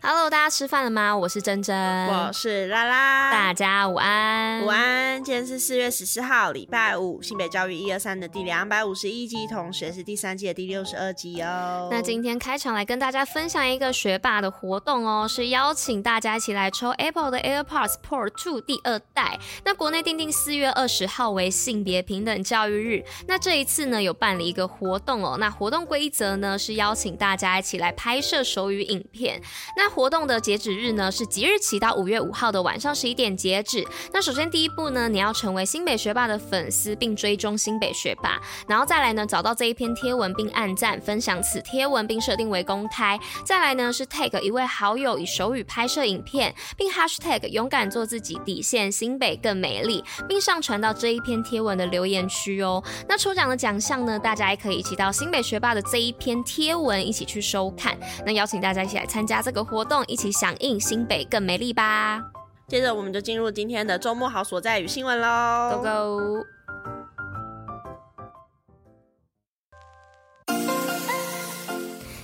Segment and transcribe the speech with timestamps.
[0.00, 1.16] Hello，大家吃饭了吗？
[1.16, 1.74] 我是珍珍，
[2.06, 5.22] 我是拉拉，大家午安，午安。
[5.24, 11.88] 今天是四月十四号，礼拜五，性北教育一二三的第两百五十一集，同时也是第三季的第六十二集哦。
[11.90, 19.36] 那今天开场来跟大家分享一个学霸的活动哦，是邀请大家一起来抽 Apple 的 AirPods Pro 2第二代。
[19.64, 25.36] 那国内定定四月二十号为性别平等教育日，那这一次呢有办理一个活动哦。
[25.40, 29.42] 那活动规则呢是邀请大家一起来拍摄手语影片。
[29.76, 33.86] 那活动的截止日呢是即日起到五月五号的晚上十一点截止。
[34.12, 43.18] 那首先第一步呢，你要成为新北学霸的粉丝，并追踪新北学霸，然后再来呢找到这一篇贴文并按赞分享此贴文，并设定为公开。
[43.44, 52.82] 再来呢是 tag 一位好友以手语拍摄影片，并 hashtag 勇敢做自己底线新北更美丽，并上传到这一篇贴文的留言区哦。
[53.08, 57.98] 那抽奖的奖项呢，大家也可以一起到新北学霸的这一篇贴文一起去收看。
[58.26, 59.77] 那邀请大家一起来参加这个活。
[59.78, 62.20] 活动一起响应新北更美丽吧！
[62.66, 66.46] 接着我们就进入今天的周末好所在与新闻喽，Go Go！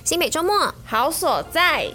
[0.03, 1.89] 新北周末好所在。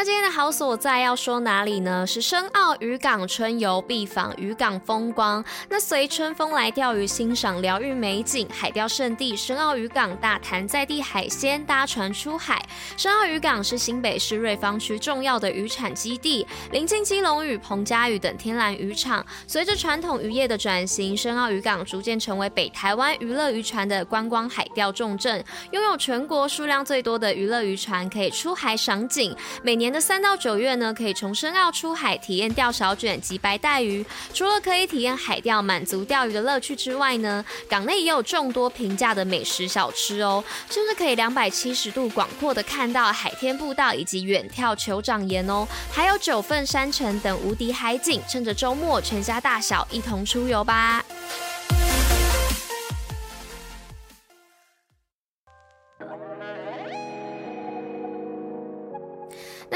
[0.00, 2.06] 那今天的好所在要说哪里呢？
[2.06, 5.44] 是深澳渔港春游必访渔港风光。
[5.68, 12.64] 那随春风来钓鱼，欣赏疗愈美景，海钓圣地深澳渔港大潭在地海鲜，搭船出海。
[12.96, 19.22] 深澳渔港是新北市瑞芳区重要的渔产基地，临近基隆屿、彭佳屿等天然渔场。
[19.46, 29.36] 随着传统渔业的转型，深澳渔港逐渐成为北台湾娱乐渔船的观光海钓重镇，拥有全国数量最多的娱乐渔船，可以出海赏景。
[29.62, 34.04] 每年的三到九月呢，可以从深澳出海体验钓小卷及白带鱼。
[34.32, 48.20] 除了可以体验海钓、满足钓鱼的乐趣之外呢，港内也有众多平价的美食小吃哦，甚至可以两百七十度广阔的看到海天步道以及远眺酋长岩哦，还有九份山城等无敌海景。
[48.28, 51.04] 趁着周末，全家大小一同出游吧。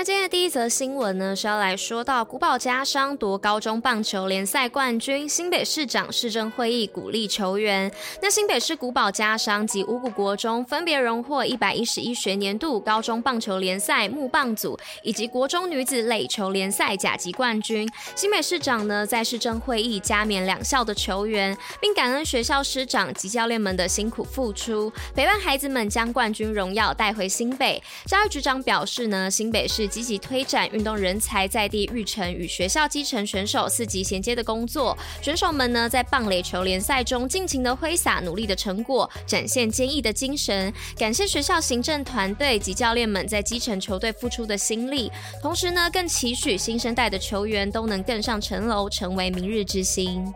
[0.04, 7.90] 今天的第一则新闻呢，是要来说到古堡家商夺高中棒球联赛冠军，新北市长市政会议鼓励球员。
[8.20, 17.88] 那新北市古堡家商及五股国中分别荣获一百一十一学年度高中棒球联赛木棒组以及国中女子垒球联赛甲级冠军。
[18.14, 27.82] 新北市长呢，在市政会议加冕两校的球员，并感恩学校师长及教练们的辛苦付出，陪伴孩子们将冠军荣耀带回新北。
[28.04, 29.88] 教育局长表示呢，新北市。
[29.94, 40.74] 积极推展运动人才在地育成与学校基层选手四级衔接的工作，选手们呢在棒垒球联赛中尽情的挥洒努力的成果，展现坚毅的精神。
[40.98, 50.26] 感谢学校行政团队及教练们在基层球队付出的心力，同时呢更期许新生代的球员都能更上层楼，成为明日之星。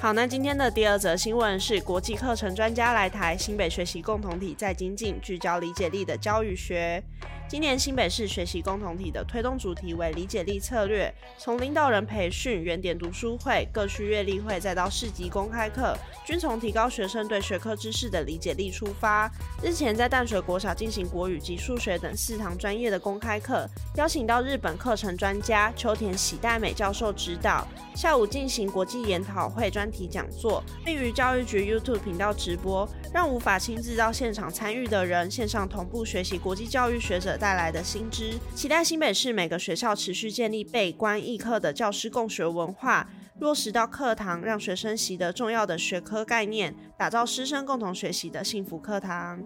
[0.00, 7.02] 好，那今天的第二则新闻是国际课程专家来台，新北学习共同体在精进，聚焦理解力的教育学。
[7.50, 19.28] 今年新北市学习共同体的推动主题为理解力策略，从领导人培训、原点读书会、各区月例会，再到市级公开课，均从提高学生对学科知识的理解力出发。
[19.60, 27.66] 日前在淡水国小进行国语及数学等四堂专业的公开课，邀请到日本课程专家秋田喜代美教授指导。
[27.96, 43.08] 下午进行国际研讨会专题讲座，并于教育局 YouTube 频道直播，让无法亲自到现场参与的人线上同步学习国际教育学者带来的新知，期待新北市每个学校持续建立备观议课的教师共学文化。
[43.40, 49.40] 落实到课堂，让学生习得重要的学科概念，打造师生共同学习的幸福课堂。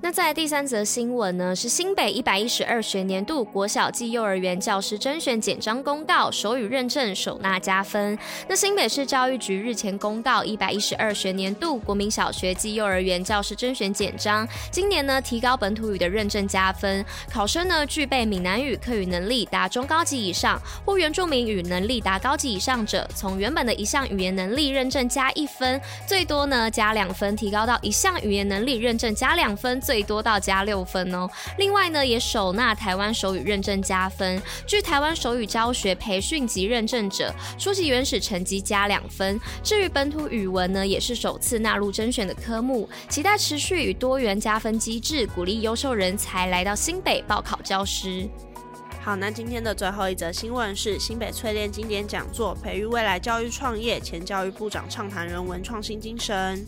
[0.00, 8.18] 那在第三则新闻呢，是新北一百一十二学年度国小暨幼儿园教师甄选简章公告，手语认证首纳加分。
[8.48, 31.28] 那新北市教育局日前公告，一百一十二学年度国民小学暨幼儿园教师甄选简章，今年呢提高本土语的认证加分，考生呢具备闽南语课语能力达中高级以上，或原住民语能力达高级以上者，从原本的一项语言能力认证加一分，最多呢加两分，提高到一项语言能力认证加两分，最多到加六分哦。
[31.58, 39.38] 另外呢，也首纳台湾手语认证加分，具台湾手语教学培训及认证者，初级原始成绩加两分。
[39.62, 48.28] 至于本土语文呢，也是首次纳入甄选的科目，期待持续与多元加分机制，鼓励优秀人才来到新北报考教师。
[49.06, 56.66] 好，那今天的最后一则新闻是新北淬炼经典讲座，培育未来教育创业，前教育部长畅谈人文创新精神。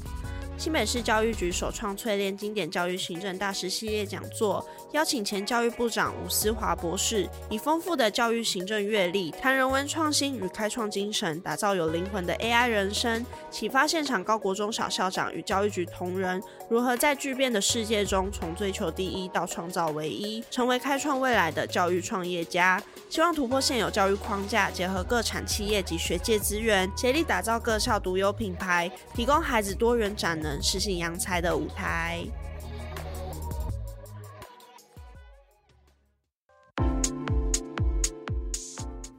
[0.59, 22.83] 新北市教育局首创淬炼经典教育行政大师系列讲座，邀请前教育部长吴思华博士，以丰富的教育行政阅历，谈人文创新与开创精神，打造有灵魂的 AI 人生，启发现场高国中小校长与教育局同仁，如何在巨变的世界中，从追求第一到创造唯一，成为开创未来的教育创业家。
[23.09, 30.48] 希望突破现有教育框架，结合各产企业及学界资源，协力打造各校独有品牌，提供孩子多元展能。
[30.63, 32.25] 实行阳才的舞台。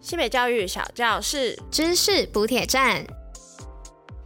[0.01, 3.18] 西北教育小教室知识补铁站。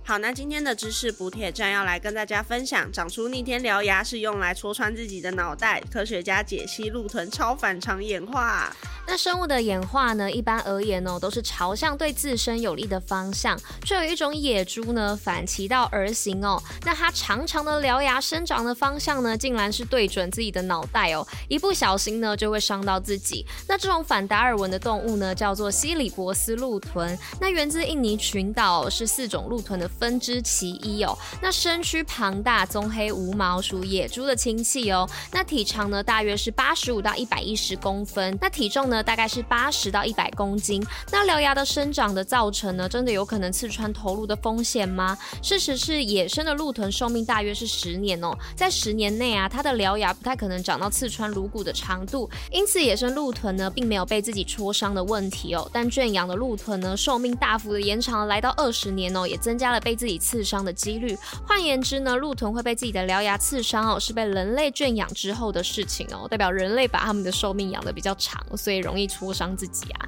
[0.05, 5.81] 好，那今天的知识补铁站要来跟大家分享，长出逆天獠牙是用来戳穿自己的脑袋。
[5.89, 8.75] 科学家解析鹿豚超反常演化。
[9.07, 13.57] 那生物的演化呢，一般而言呢，都是朝向对自身有利的方向。
[13.85, 16.61] 却有一种野猪呢，反其道而行哦。
[16.83, 21.25] 那它长长的獠牙生长的方向呢，竟然是对准自己的脑袋哦。
[21.47, 23.45] 一不小心呢，就会伤到自己。
[23.69, 27.17] 那这种反达尔文的动物呢，叫做西里伯斯鹿豚。
[27.39, 31.17] 那源自印尼群岛，是四种鹿豚的分支其一哦。
[31.41, 35.09] 那身躯庞大，棕黑无毛，属野猪的亲戚哦。
[35.31, 38.37] 那体长呢，大约是八十五到一百一十公分。
[38.41, 39.01] 那体重呢？
[39.03, 40.85] 大概是八十到一百公斤。
[41.11, 45.17] 那獠牙的生长的造成呢，真的有可能刺穿头颅的风险吗？
[45.41, 55.69] 事实是，野生的鹿豚寿命大约是十年哦，在十年内啊，它的獠牙不太可能长到刺穿颅骨的长度，因此野生鹿豚呢，并没有被自己戳伤的问题哦。
[55.73, 61.17] 但圈养的鹿豚呢，寿命大幅的延长来到二十年哦，也增加了被自己刺伤的几率。
[61.47, 68.83] 换言之呢，鹿豚会被自己的獠牙刺伤哦，是被人类圈养之后的事情哦，代表人类把他们的寿命养得比较长，所以。
[68.83, 70.07] 容易戳伤自己啊！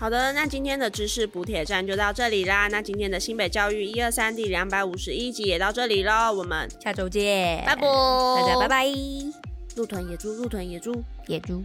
[0.00, 2.66] 好的，那今天的知识补铁站就到这里啦。
[2.66, 8.86] 那今天的新北教育一二三第两百五十一集也到这里喽，我们下周见，拜拜，大家拜拜。
[9.76, 11.62] 鹿豚野猪，鹿豚野猪，野猪。